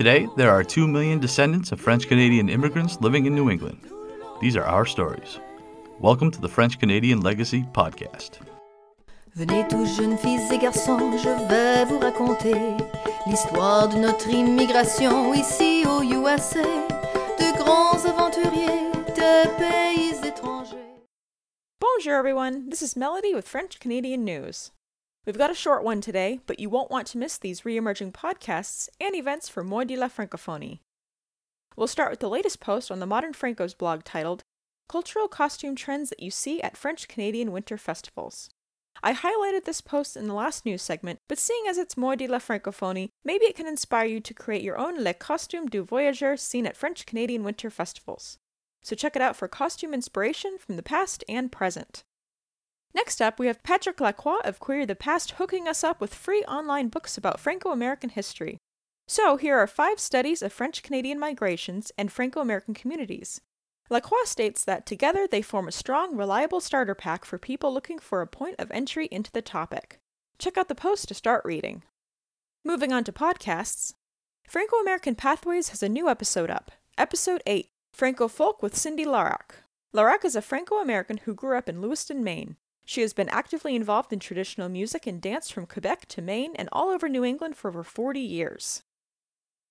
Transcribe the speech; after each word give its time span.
Today, 0.00 0.26
there 0.34 0.48
are 0.48 0.64
2 0.64 0.88
million 0.88 1.18
descendants 1.18 1.72
of 1.72 1.78
French 1.78 2.08
Canadian 2.08 2.48
immigrants 2.48 2.98
living 3.02 3.26
in 3.26 3.34
New 3.34 3.50
England. 3.50 3.86
These 4.40 4.56
are 4.56 4.64
our 4.64 4.86
stories. 4.86 5.38
Welcome 5.98 6.30
to 6.30 6.40
the 6.40 6.48
French 6.48 6.78
Canadian 6.78 7.20
Legacy 7.20 7.66
Podcast. 7.74 8.38
Venez 9.34 9.66
tous 9.68 9.94
jeunes 9.98 10.16
filles 10.16 10.50
et 10.50 10.58
garçons, 10.58 11.18
je 11.18 11.28
vais 11.50 11.84
vous 11.84 11.98
raconter 11.98 12.54
l'histoire 13.26 13.88
de 13.90 13.98
notre 13.98 14.30
immigration 14.30 15.34
ici 15.34 15.84
au 15.86 16.02
USA, 16.02 16.64
de 17.38 17.58
grands 17.58 18.02
aventuriers 18.06 18.90
de 19.14 19.48
pays 19.58 20.26
étrangers. 20.26 20.78
Bonjour, 21.78 22.14
everyone. 22.14 22.70
This 22.70 22.80
is 22.80 22.96
Melody 22.96 23.34
with 23.34 23.46
French 23.46 23.78
Canadian 23.78 24.24
News. 24.24 24.70
We've 25.26 25.36
got 25.36 25.50
a 25.50 25.54
short 25.54 25.84
one 25.84 26.00
today, 26.00 26.40
but 26.46 26.58
you 26.58 26.70
won't 26.70 26.90
want 26.90 27.06
to 27.08 27.18
miss 27.18 27.36
these 27.36 27.64
re-emerging 27.64 28.12
podcasts 28.12 28.88
and 28.98 29.14
events 29.14 29.50
for 29.50 29.62
Mois 29.62 29.84
de 29.84 29.96
la 29.96 30.08
Francophonie. 30.08 30.80
We'll 31.76 31.88
start 31.88 32.10
with 32.10 32.20
the 32.20 32.28
latest 32.28 32.58
post 32.58 32.90
on 32.90 33.00
the 33.00 33.06
Modern 33.06 33.34
Francos 33.34 33.76
blog 33.76 34.02
titled 34.02 34.42
Cultural 34.88 35.28
Costume 35.28 35.76
Trends 35.76 36.08
That 36.08 36.22
You 36.22 36.30
See 36.30 36.62
at 36.62 36.76
French 36.76 37.06
Canadian 37.06 37.52
Winter 37.52 37.76
Festivals. 37.76 38.48
I 39.02 39.12
highlighted 39.12 39.66
this 39.66 39.82
post 39.82 40.16
in 40.16 40.26
the 40.26 40.34
last 40.34 40.64
news 40.64 40.82
segment, 40.82 41.20
but 41.28 41.38
seeing 41.38 41.64
as 41.68 41.76
it's 41.76 41.98
Mois 41.98 42.16
de 42.16 42.26
la 42.26 42.38
Francophonie, 42.38 43.10
maybe 43.22 43.44
it 43.44 43.56
can 43.56 43.66
inspire 43.66 44.06
you 44.06 44.20
to 44.20 44.34
create 44.34 44.62
your 44.62 44.78
own 44.78 45.04
Le 45.04 45.12
Costume 45.12 45.66
du 45.66 45.84
Voyageur 45.84 46.36
seen 46.38 46.66
at 46.66 46.76
French 46.76 47.04
Canadian 47.04 47.44
Winter 47.44 47.70
Festivals. 47.70 48.38
So 48.82 48.96
check 48.96 49.16
it 49.16 49.22
out 49.22 49.36
for 49.36 49.48
costume 49.48 49.92
inspiration 49.92 50.56
from 50.58 50.76
the 50.76 50.82
past 50.82 51.24
and 51.28 51.52
present. 51.52 52.04
Next 52.94 53.22
up, 53.22 53.38
we 53.38 53.46
have 53.46 53.62
Patrick 53.62 54.00
Lacroix 54.00 54.40
of 54.44 54.58
Query 54.58 54.84
the 54.84 54.96
Past 54.96 55.32
hooking 55.32 55.68
us 55.68 55.84
up 55.84 56.00
with 56.00 56.14
free 56.14 56.42
online 56.42 56.88
books 56.88 57.16
about 57.16 57.40
Franco 57.40 57.70
American 57.70 58.10
history. 58.10 58.58
So, 59.06 59.36
here 59.36 59.56
are 59.58 59.66
five 59.66 59.98
studies 59.98 60.42
of 60.42 60.52
French 60.52 60.82
Canadian 60.82 61.18
migrations 61.18 61.92
and 61.98 62.12
Franco 62.12 62.40
American 62.40 62.74
communities. 62.74 63.40
Lacroix 63.90 64.24
states 64.24 64.64
that 64.64 64.86
together 64.86 65.26
they 65.26 65.42
form 65.42 65.66
a 65.66 65.72
strong, 65.72 66.16
reliable 66.16 66.60
starter 66.60 66.94
pack 66.94 67.24
for 67.24 67.38
people 67.38 67.74
looking 67.74 67.98
for 67.98 68.22
a 68.22 68.26
point 68.26 68.54
of 68.58 68.70
entry 68.70 69.08
into 69.10 69.32
the 69.32 69.42
topic. 69.42 69.98
Check 70.38 70.56
out 70.56 70.68
the 70.68 70.74
post 70.76 71.08
to 71.08 71.14
start 71.14 71.44
reading. 71.44 71.82
Moving 72.64 72.92
on 72.92 73.02
to 73.04 73.12
podcasts, 73.12 73.94
Franco 74.48 74.76
American 74.76 75.14
Pathways 75.14 75.70
has 75.70 75.82
a 75.82 75.88
new 75.88 76.08
episode 76.08 76.50
up, 76.50 76.70
Episode 76.96 77.42
8 77.46 77.68
Franco 77.92 78.28
Folk 78.28 78.62
with 78.62 78.76
Cindy 78.76 79.04
Larock. 79.04 79.64
Larock 79.94 80.24
is 80.24 80.36
a 80.36 80.42
Franco 80.42 80.76
American 80.76 81.18
who 81.24 81.34
grew 81.34 81.58
up 81.58 81.68
in 81.68 81.80
Lewiston, 81.80 82.22
Maine. 82.22 82.56
She 82.90 83.02
has 83.02 83.12
been 83.12 83.28
actively 83.28 83.76
involved 83.76 84.12
in 84.12 84.18
traditional 84.18 84.68
music 84.68 85.06
and 85.06 85.22
dance 85.22 85.48
from 85.48 85.64
Quebec 85.64 86.06
to 86.06 86.20
Maine 86.20 86.56
and 86.56 86.68
all 86.72 86.88
over 86.88 87.08
New 87.08 87.24
England 87.24 87.54
for 87.54 87.68
over 87.68 87.84
40 87.84 88.18
years. 88.18 88.82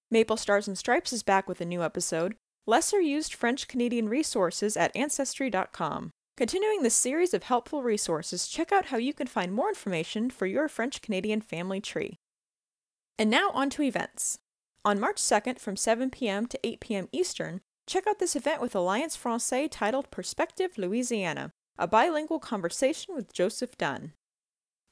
Maple 0.10 0.38
Stars 0.38 0.70
and 0.70 0.78
Stripes 0.78 1.12
is 1.12 1.22
back 1.22 1.46
with 1.46 1.60
a 1.60 1.66
new 1.66 1.84
episode, 1.84 2.38
Lesser 2.66 3.02
Used 3.02 3.34
French 3.34 3.68
Canadian 3.68 4.08
Resources 4.08 4.78
at 4.78 4.96
Ancestry.com. 4.96 6.12
Continuing 6.38 6.82
this 6.82 6.96
series 6.96 7.34
of 7.34 7.44
helpful 7.44 7.84
resources, 7.84 8.48
check 8.48 8.72
out 8.72 8.86
how 8.86 8.96
you 8.96 9.14
can 9.14 9.28
find 9.28 9.52
more 9.52 9.68
information 9.68 10.30
for 10.30 10.46
your 10.46 10.70
French 10.70 11.02
Canadian 11.02 11.42
family 11.42 11.82
tree. 11.82 12.16
And 13.18 13.30
now 13.30 13.50
on 13.54 13.70
to 13.72 13.84
events. 13.84 14.40
On 14.86 14.98
March 14.98 15.18
2nd 15.18 15.60
from 15.60 15.76
7 15.76 16.10
p.m. 16.10 16.46
to 16.46 16.60
8 16.64 16.80
p.m. 16.80 17.10
Eastern, 17.12 17.60
check 17.86 18.08
out 18.08 18.20
this 18.20 18.38
event 18.38 18.62
with 18.62 18.76
Alliance 18.76 19.18
Francaise 19.18 19.68
titled 19.74 20.10
Perspective 20.10 20.78
Louisiana 20.78 21.52
a 21.80 21.88
bilingual 21.88 22.40
conversation 22.40 23.16
with 23.16 23.34
Joseph 23.34 23.78
Dunn. 23.78 24.12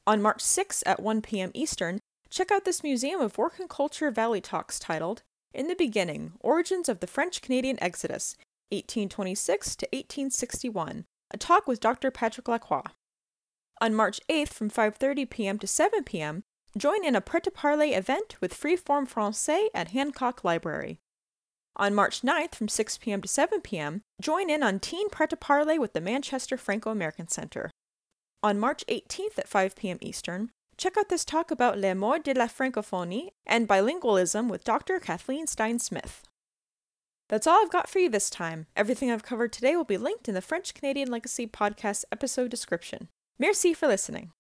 On 0.07 0.21
March 0.21 0.41
6 0.41 0.83
at 0.85 1.01
1 1.01 1.21
p.m. 1.21 1.51
Eastern, 1.53 1.99
check 2.29 2.49
out 2.49 2.63
this 2.63 2.81
Museum 2.81 3.19
of 3.19 3.37
Work 3.37 3.59
and 3.59 3.69
Culture 3.69 4.09
Valley 4.09 4.39
Talks 4.39 4.79
titled 4.79 5.21
In 5.53 5.67
the 5.67 5.75
Beginning 5.75 6.33
Origins 6.39 6.87
of 6.87 7.01
the 7.01 7.07
French 7.07 7.41
Canadian 7.41 7.77
Exodus, 7.83 8.37
1826 8.71 9.75
to 9.75 9.85
1861, 9.87 11.03
a 11.29 11.37
talk 11.37 11.67
with 11.67 11.81
Dr. 11.81 12.09
Patrick 12.09 12.47
Lacroix. 12.47 12.83
On 13.81 13.93
March 13.93 14.21
8th 14.29 14.53
from 14.53 14.69
5:30 14.69 15.29
p.m. 15.29 15.59
to 15.59 15.67
7 15.67 16.05
p.m., 16.05 16.43
join 16.77 17.03
in 17.03 17.15
a 17.15 17.21
pret-a-parler 17.21 17.85
event 17.85 18.35
with 18.39 18.57
Freeform 18.57 19.07
Francais 19.07 19.69
at 19.73 19.89
Hancock 19.89 20.45
Library. 20.45 20.99
On 21.79 21.93
March 21.93 22.21
9th 22.21 22.55
from 22.55 22.67
6 22.67 22.97
p.m. 22.97 23.21
to 23.21 23.27
7 23.27 23.61
p.m., 23.61 24.01
join 24.19 24.49
in 24.49 24.63
on 24.63 24.79
Teen 24.79 25.09
Pret 25.09 25.31
a 25.31 25.37
Parler 25.37 25.79
with 25.79 25.93
the 25.93 26.01
Manchester 26.01 26.57
Franco 26.57 26.89
American 26.89 27.27
Center. 27.27 27.69
On 28.41 28.59
March 28.59 28.83
18th 28.87 29.37
at 29.37 29.47
5 29.47 29.75
p.m. 29.75 29.99
Eastern, 30.01 30.49
check 30.75 30.97
out 30.97 31.09
this 31.09 31.23
talk 31.23 31.51
about 31.51 31.77
Le 31.77 31.93
Mort 31.93 32.23
de 32.23 32.33
la 32.33 32.47
Francophonie 32.47 33.29
and 33.45 33.67
bilingualism 33.67 34.49
with 34.49 34.63
Dr. 34.63 34.99
Kathleen 34.99 35.45
Stein 35.45 35.77
Smith. 35.77 36.23
That's 37.29 37.45
all 37.45 37.61
I've 37.61 37.71
got 37.71 37.89
for 37.89 37.99
you 37.99 38.09
this 38.09 38.31
time. 38.31 38.65
Everything 38.75 39.11
I've 39.11 39.23
covered 39.23 39.53
today 39.53 39.75
will 39.75 39.83
be 39.83 39.97
linked 39.97 40.27
in 40.27 40.33
the 40.33 40.41
French 40.41 40.73
Canadian 40.73 41.11
Legacy 41.11 41.45
podcast 41.45 42.05
episode 42.11 42.49
description. 42.49 43.07
Merci 43.37 43.75
for 43.75 43.87
listening. 43.87 44.31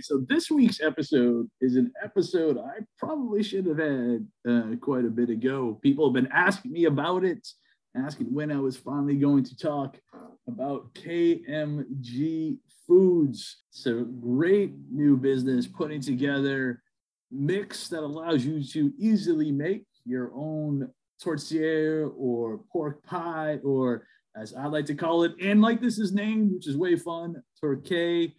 So 0.00 0.24
this 0.28 0.50
week's 0.50 0.80
episode 0.82 1.48
is 1.60 1.76
an 1.76 1.92
episode 2.02 2.58
I 2.58 2.84
probably 2.98 3.42
should 3.42 3.66
have 3.66 3.78
had 3.78 4.26
uh, 4.48 4.76
quite 4.80 5.04
a 5.04 5.10
bit 5.10 5.30
ago. 5.30 5.78
People 5.82 6.06
have 6.06 6.14
been 6.14 6.32
asking 6.32 6.72
me 6.72 6.84
about 6.84 7.24
it, 7.24 7.46
asking 7.96 8.32
when 8.32 8.52
I 8.52 8.58
was 8.58 8.76
finally 8.76 9.16
going 9.16 9.42
to 9.44 9.56
talk 9.56 9.96
about 10.46 10.92
KMG 10.94 12.58
Foods. 12.86 13.62
So 13.70 14.04
great 14.04 14.74
new 14.92 15.16
business 15.16 15.66
putting 15.66 16.00
together 16.00 16.82
mix 17.32 17.88
that 17.88 18.02
allows 18.02 18.44
you 18.44 18.62
to 18.62 18.92
easily 18.98 19.50
make 19.50 19.86
your 20.04 20.30
own 20.34 20.88
tourtière 21.24 22.12
or 22.16 22.60
pork 22.70 23.02
pie 23.02 23.58
or 23.64 24.06
as 24.36 24.54
I 24.54 24.66
like 24.66 24.84
to 24.86 24.94
call 24.94 25.22
it, 25.22 25.34
and 25.40 25.62
like 25.62 25.80
this 25.80 25.98
is 25.98 26.12
named, 26.12 26.52
which 26.52 26.68
is 26.68 26.76
way 26.76 26.94
fun, 26.94 27.42
torquay 27.58 28.34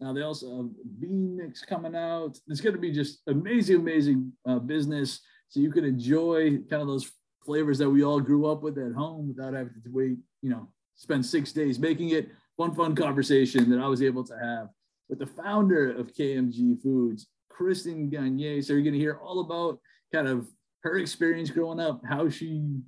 now 0.00 0.12
they 0.12 0.22
also 0.22 0.56
have 0.56 1.00
bean 1.00 1.36
mix 1.36 1.62
coming 1.62 1.96
out. 1.96 2.38
It's 2.46 2.60
going 2.60 2.74
to 2.74 2.80
be 2.80 2.92
just 2.92 3.20
amazing, 3.26 3.76
amazing 3.76 4.32
uh, 4.46 4.58
business. 4.58 5.20
So 5.48 5.60
you 5.60 5.72
can 5.72 5.84
enjoy 5.84 6.58
kind 6.70 6.82
of 6.82 6.88
those 6.88 7.10
flavors 7.44 7.78
that 7.78 7.90
we 7.90 8.04
all 8.04 8.20
grew 8.20 8.46
up 8.46 8.62
with 8.62 8.78
at 8.78 8.92
home 8.92 9.28
without 9.28 9.54
having 9.54 9.82
to 9.82 9.90
wait, 9.90 10.18
you 10.42 10.50
know, 10.50 10.68
spend 10.94 11.24
six 11.24 11.52
days 11.52 11.78
making 11.78 12.10
it. 12.10 12.28
Fun, 12.56 12.74
fun 12.74 12.94
conversation 12.94 13.70
that 13.70 13.80
I 13.80 13.86
was 13.86 14.02
able 14.02 14.24
to 14.24 14.34
have 14.36 14.68
with 15.08 15.20
the 15.20 15.26
founder 15.26 15.92
of 15.92 16.12
KMG 16.12 16.82
Foods, 16.82 17.28
Kristen 17.48 18.08
Gagne. 18.10 18.62
So 18.62 18.72
you're 18.72 18.82
going 18.82 18.94
to 18.94 18.98
hear 18.98 19.18
all 19.22 19.40
about 19.40 19.78
kind 20.12 20.28
of 20.28 20.48
her 20.82 20.98
experience 20.98 21.50
growing 21.50 21.80
up, 21.80 22.02
how 22.04 22.28
she 22.28 22.80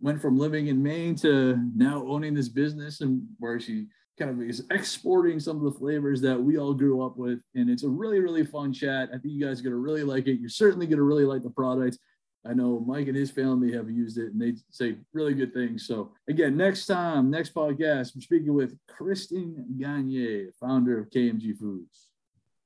went 0.00 0.20
from 0.20 0.38
living 0.38 0.66
in 0.68 0.82
Maine 0.82 1.16
to 1.16 1.58
now 1.74 2.04
owning 2.06 2.34
this 2.34 2.48
business 2.48 3.00
and 3.00 3.22
where 3.38 3.58
she 3.58 3.86
kind 4.18 4.30
of 4.30 4.40
is 4.40 4.64
exporting 4.70 5.38
some 5.38 5.56
of 5.56 5.62
the 5.62 5.78
flavors 5.78 6.20
that 6.22 6.40
we 6.40 6.58
all 6.58 6.74
grew 6.74 7.04
up 7.04 7.16
with. 7.16 7.40
And 7.54 7.68
it's 7.68 7.84
a 7.84 7.88
really, 7.88 8.20
really 8.20 8.44
fun 8.44 8.72
chat. 8.72 9.10
I 9.10 9.18
think 9.18 9.34
you 9.34 9.44
guys 9.44 9.60
are 9.60 9.64
going 9.64 9.72
to 9.72 9.78
really 9.78 10.02
like 10.02 10.26
it. 10.26 10.40
You're 10.40 10.48
certainly 10.48 10.86
going 10.86 10.98
to 10.98 11.04
really 11.04 11.24
like 11.24 11.42
the 11.42 11.50
product. 11.50 11.98
I 12.48 12.54
know 12.54 12.80
Mike 12.86 13.08
and 13.08 13.16
his 13.16 13.30
family 13.30 13.72
have 13.72 13.90
used 13.90 14.18
it 14.18 14.32
and 14.32 14.40
they 14.40 14.54
say 14.70 14.96
really 15.12 15.34
good 15.34 15.52
things. 15.52 15.86
So 15.86 16.12
again, 16.28 16.56
next 16.56 16.86
time, 16.86 17.30
next 17.30 17.54
podcast, 17.54 18.14
I'm 18.14 18.20
speaking 18.20 18.54
with 18.54 18.78
Kristen 18.86 19.66
Gagne, 19.78 20.46
founder 20.60 21.00
of 21.00 21.10
KMG 21.10 21.58
Foods. 21.58 22.08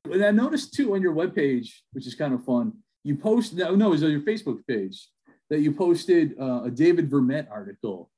And 0.05 0.25
I 0.25 0.31
noticed 0.31 0.75
too 0.75 0.94
on 0.94 1.03
your 1.03 1.15
webpage, 1.15 1.71
which 1.93 2.06
is 2.06 2.15
kind 2.15 2.34
of 2.34 2.44
fun, 2.44 2.75
you 3.05 3.16
posted, 3.16 3.59
no, 3.59 3.75
no, 3.75 3.89
it 3.89 3.91
was 3.91 4.05
on 4.05 4.10
your 4.10 4.21
Facebook 4.21 4.66
page 4.66 5.09
that 5.49 5.60
you 5.60 5.72
posted 5.72 6.34
uh, 6.39 6.65
a 6.65 6.71
David 6.71 7.10
Vermette 7.10 7.50
article 7.50 8.10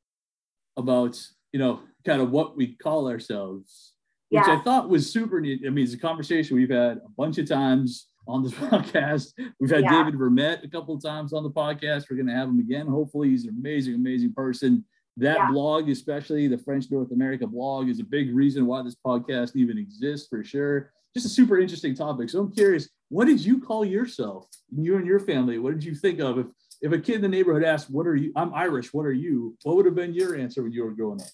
about, 0.77 1.21
you 1.53 1.61
know, 1.61 1.81
kind 2.05 2.21
of 2.21 2.31
what 2.31 2.57
we 2.57 2.75
call 2.75 3.09
ourselves, 3.09 3.93
which 4.31 4.43
yeah. 4.47 4.59
I 4.59 4.63
thought 4.63 4.89
was 4.89 5.13
super 5.13 5.41
neat. 5.41 5.63
I 5.67 5.71
mean, 5.71 5.85
it's 5.85 5.95
a 5.95 5.99
conversation 5.99 6.57
we've 6.57 6.71
had 6.71 6.99
a 6.99 7.11
bunch 7.17 7.39
of 7.39 7.49
times 7.49 8.09
on 8.27 8.43
this 8.43 8.53
podcast. 8.55 9.33
We've 9.61 9.71
had 9.71 9.83
yeah. 9.83 10.05
David 10.05 10.19
Vermette 10.19 10.65
a 10.65 10.69
couple 10.69 10.95
of 10.95 11.03
times 11.03 11.33
on 11.33 11.43
the 11.43 11.51
podcast. 11.51 12.07
We're 12.09 12.17
going 12.17 12.29
to 12.29 12.35
have 12.35 12.49
him 12.49 12.61
again. 12.61 12.87
Hopefully, 12.87 13.31
he's 13.31 13.45
an 13.45 13.57
amazing, 13.59 13.95
amazing 13.95 14.33
person. 14.35 14.85
That 15.19 15.37
yeah. 15.37 15.51
blog, 15.51 15.91
especially 15.91 16.49
the 16.49 16.57
French 16.57 16.91
North 16.91 17.13
America 17.13 17.47
blog, 17.47 17.89
is 17.89 18.01
a 18.01 18.05
big 18.05 18.35
reason 18.35 18.67
why 18.67 18.83
this 18.83 18.97
podcast 19.07 19.57
even 19.57 19.77
exists 19.77 20.29
for 20.29 20.43
sure. 20.43 20.93
Just 21.15 21.27
a 21.27 21.29
super 21.29 21.61
interesting 21.61 21.95
topic. 21.95 22.31
So 22.31 22.41
I'm 22.41 22.51
curious, 22.51 22.89
what 23.11 23.27
did 23.27 23.45
you 23.45 23.61
call 23.61 23.85
yourself? 23.85 24.47
You 24.75 24.97
and 24.97 25.07
your 25.07 25.21
family, 25.21 25.59
what 25.59 25.75
did 25.75 25.85
you 25.85 25.95
think 25.95 26.21
of? 26.21 26.39
If 26.39 26.47
if 26.81 26.93
a 26.93 26.99
kid 26.99 27.17
in 27.17 27.21
the 27.23 27.29
neighborhood 27.29 27.63
asked, 27.63 27.91
"What 27.91 28.07
are 28.07 28.17
you?" 28.17 28.33
I'm 28.35 28.53
Irish. 28.55 28.93
What 28.93 29.07
are 29.07 29.13
you? 29.13 29.57
What 29.63 29.77
would 29.77 29.87
have 29.87 29.95
been 29.95 30.13
your 30.13 30.35
answer 30.35 30.63
when 30.63 30.73
you 30.73 30.85
were 30.85 30.91
growing 30.91 31.21
up? 31.21 31.29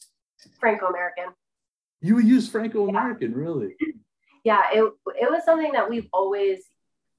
Franco-American. 0.60 1.34
You 2.00 2.14
would 2.14 2.26
use 2.26 2.48
Franco-American, 2.48 3.32
yeah. 3.32 3.36
really? 3.36 3.74
Yeah, 4.44 4.62
it, 4.72 4.84
it 5.20 5.30
was 5.30 5.44
something 5.44 5.72
that 5.72 5.90
we've 5.90 6.08
always, 6.12 6.60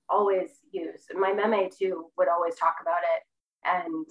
always 0.09 0.49
used. 0.71 1.11
My 1.13 1.33
meme 1.33 1.69
too 1.77 2.11
would 2.17 2.27
always 2.27 2.55
talk 2.55 2.75
about 2.81 3.01
it 3.15 3.23
and, 3.65 4.05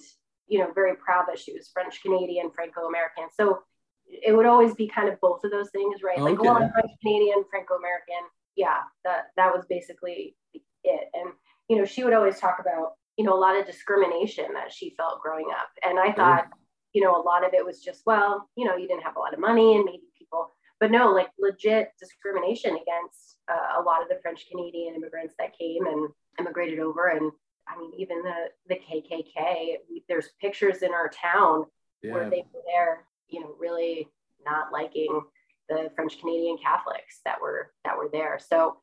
you 0.47 0.59
know, 0.59 0.71
very 0.73 0.95
proud 0.95 1.25
that 1.27 1.39
she 1.39 1.53
was 1.53 1.69
French-Canadian, 1.69 2.51
Franco-American. 2.51 3.25
So 3.35 3.63
it 4.05 4.35
would 4.35 4.45
always 4.45 4.73
be 4.75 4.87
kind 4.87 5.09
of 5.09 5.19
both 5.19 5.43
of 5.43 5.51
those 5.51 5.69
things, 5.71 6.01
right? 6.03 6.17
Okay. 6.19 6.21
Like, 6.21 6.41
well, 6.41 6.53
I'm 6.53 6.71
French-Canadian, 6.71 7.45
Franco-American. 7.49 8.29
Yeah, 8.55 8.79
that, 9.05 9.27
that 9.37 9.53
was 9.53 9.65
basically 9.67 10.35
it. 10.83 11.09
And, 11.13 11.33
you 11.67 11.77
know, 11.77 11.85
she 11.85 12.03
would 12.03 12.13
always 12.13 12.39
talk 12.39 12.57
about, 12.59 12.93
you 13.17 13.25
know, 13.25 13.33
a 13.33 13.39
lot 13.39 13.59
of 13.59 13.65
discrimination 13.65 14.53
that 14.53 14.71
she 14.71 14.95
felt 14.97 15.21
growing 15.21 15.47
up. 15.51 15.69
And 15.83 15.99
I 15.99 16.13
thought, 16.13 16.47
oh. 16.47 16.57
You 16.93 17.01
know, 17.03 17.15
a 17.15 17.21
lot 17.21 17.45
of 17.45 17.53
it 17.53 17.65
was 17.65 17.81
just, 17.81 18.03
well, 18.05 18.49
you 18.55 18.65
know, 18.65 18.75
you 18.75 18.87
didn't 18.87 19.03
have 19.03 19.15
a 19.15 19.19
lot 19.19 19.33
of 19.33 19.39
money 19.39 19.75
and 19.75 19.85
maybe 19.85 20.03
people, 20.17 20.51
but 20.79 20.91
no, 20.91 21.11
like 21.11 21.29
legit 21.39 21.91
discrimination 21.99 22.71
against 22.71 23.37
uh, 23.51 23.79
a 23.79 23.81
lot 23.81 24.01
of 24.01 24.09
the 24.09 24.19
French 24.21 24.47
Canadian 24.49 24.95
immigrants 24.95 25.35
that 25.39 25.57
came 25.57 25.85
and 25.85 26.09
immigrated 26.39 26.79
over. 26.79 27.07
And 27.07 27.31
I 27.67 27.77
mean, 27.77 27.91
even 27.97 28.23
the, 28.23 28.49
the 28.67 28.75
KKK, 28.75 29.77
there's 30.07 30.29
pictures 30.41 30.81
in 30.81 30.93
our 30.93 31.09
town 31.09 31.65
yeah. 32.01 32.13
where 32.13 32.29
they 32.29 32.43
were 32.53 32.61
there, 32.65 33.05
you 33.27 33.41
know, 33.41 33.55
really 33.59 34.07
not 34.45 34.71
liking 34.71 35.21
the 35.67 35.91
French 35.95 36.19
Canadian 36.19 36.57
Catholics 36.57 37.21
that 37.25 37.39
were 37.39 37.71
that 37.85 37.95
were 37.95 38.09
there. 38.11 38.39
So, 38.39 38.77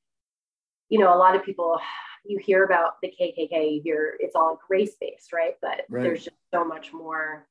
you 0.88 1.00
know, 1.00 1.12
a 1.12 1.18
lot 1.18 1.34
of 1.34 1.44
people 1.44 1.80
you 2.24 2.38
hear 2.38 2.64
about 2.64 3.00
the 3.02 3.08
KKK, 3.08 3.74
you 3.74 3.80
hear 3.82 4.16
it's 4.20 4.34
all 4.34 4.60
race 4.68 4.96
based, 5.00 5.32
right? 5.32 5.54
But 5.60 5.82
right. 5.88 6.02
there's 6.02 6.24
just 6.24 6.36
so 6.52 6.64
much 6.64 6.92
more 6.92 7.46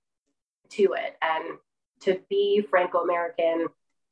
to 0.71 0.93
it. 0.93 1.15
And 1.21 1.57
to 2.01 2.19
be 2.29 2.61
Franco 2.69 2.99
American 2.99 3.67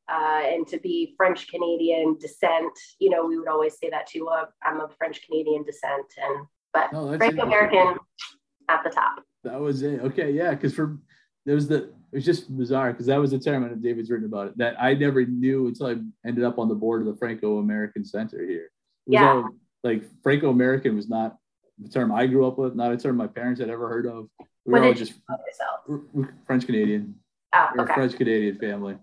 uh, 0.10 0.42
and 0.46 0.68
to 0.68 0.78
be 0.80 1.14
French 1.16 1.48
Canadian 1.48 2.18
descent, 2.20 2.72
you 3.00 3.10
know, 3.10 3.26
we 3.26 3.38
would 3.38 3.48
always 3.48 3.78
say 3.78 3.90
that 3.90 4.08
too. 4.08 4.28
Uh, 4.28 4.46
I'm 4.64 4.82
of 4.82 4.96
French 4.98 5.26
Canadian 5.26 5.64
descent, 5.64 6.06
and 6.18 6.46
but 6.74 6.90
oh, 6.94 7.16
Franco 7.18 7.44
American 7.44 7.96
at 8.70 8.84
the 8.84 8.90
top. 8.90 9.24
That 9.44 9.60
was 9.60 9.82
it. 9.82 10.02
Okay, 10.02 10.32
yeah, 10.32 10.52
because 10.52 10.74
for 10.74 10.98
there 11.46 11.56
was 11.56 11.68
the 11.68 11.94
it 12.12 12.18
was 12.18 12.26
just 12.26 12.56
bizarre 12.56 12.92
because 12.92 13.08
that 13.08 13.20
was 13.20 13.32
the 13.32 13.40
term 13.40 13.64
and 13.64 13.82
David's 13.82 14.10
written 14.10 14.28
about 14.28 14.48
it 14.48 14.58
that 14.58 14.76
I 14.82 14.94
never 14.94 15.26
knew 15.26 15.68
until 15.68 15.88
I 15.88 15.96
ended 16.26 16.44
up 16.44 16.60
on 16.60 16.70
the 16.70 16.76
board 16.76 17.02
of 17.02 17.08
the 17.08 17.16
Franco 17.16 17.58
American 17.58 18.06
Center 18.06 18.46
here. 18.46 18.70
yeah. 19.08 19.34
All, 19.34 19.50
like 19.84 20.04
Franco 20.22 20.50
American 20.50 20.96
was 20.96 21.10
not 21.10 21.38
the 21.80 21.90
term 21.90 22.12
I 22.12 22.28
grew 22.28 22.48
up 22.48 22.58
with, 22.58 22.76
not 22.76 22.92
a 22.92 22.98
term 22.98 23.18
my 23.18 23.28
parents 23.28 23.60
had 23.60 23.70
ever 23.70 23.88
heard 23.90 24.06
of. 24.06 24.30
We 24.66 24.74
were 24.74 24.84
all 24.84 24.94
just 24.94 25.14
French 26.46 26.66
Canadian. 26.66 27.16
Oh, 27.54 27.68
okay. 27.80 27.92
a 27.92 27.96
French 27.96 28.16
Canadian 28.16 28.58
family. 28.58 28.98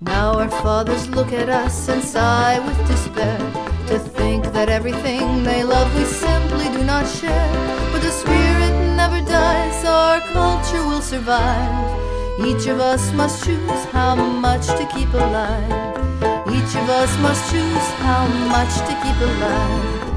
Now 0.00 0.38
our 0.38 0.50
fathers 0.50 1.08
look 1.10 1.32
at 1.32 1.48
us 1.48 1.88
and 1.88 2.02
sigh 2.02 2.58
with 2.66 2.88
despair 2.88 3.38
to 3.86 3.98
think 3.98 4.44
that 4.52 4.68
everything 4.68 5.44
they 5.44 5.62
love 5.62 5.94
we 5.94 6.04
simply 6.04 6.64
do 6.76 6.82
not 6.84 7.06
share. 7.06 7.52
But 7.92 8.02
the 8.02 8.10
spirit 8.10 8.96
never 8.96 9.20
dies, 9.20 9.84
our 9.84 10.20
culture 10.32 10.84
will 10.86 11.02
survive. 11.02 12.00
Each 12.40 12.66
of 12.66 12.80
us 12.80 13.12
must 13.12 13.44
choose 13.44 13.84
how 13.92 14.16
much 14.16 14.66
to 14.66 14.88
keep 14.92 15.12
alive. 15.12 15.70
Each 16.48 16.74
of 16.74 16.88
us 16.88 17.16
must 17.18 17.52
choose 17.52 17.86
how 18.02 18.26
much 18.48 18.74
to 18.88 18.94
keep 19.02 19.20
alive. 19.20 20.01